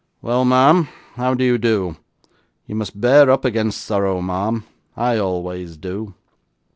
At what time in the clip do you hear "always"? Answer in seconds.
5.17-5.77